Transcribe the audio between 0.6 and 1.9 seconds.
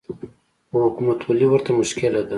خو حکومتولي ورته